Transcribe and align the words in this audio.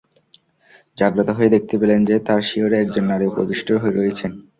জাগ্রত 0.97 1.29
হয়ে 1.29 1.53
দেখতে 1.55 1.73
পেলেন 1.81 1.99
যে, 2.05 2.15
তাঁর 2.27 2.41
শিয়রে 2.41 2.77
একজন 2.79 3.03
নারী 3.07 3.25
উপবিষ্ট 3.27 3.67
রয়েছেন। 3.89 4.31